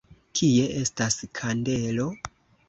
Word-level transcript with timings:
Kie 0.39 0.63
estas 0.79 1.19
kandelo? 1.41 2.09